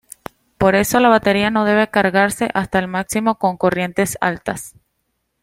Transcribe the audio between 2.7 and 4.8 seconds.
el máximo con corrientes altas.